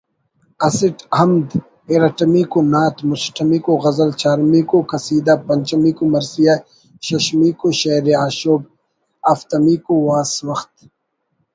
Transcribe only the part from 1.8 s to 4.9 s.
ارٹمیکو نعت، مسٹمیکو غزل، چارمیکو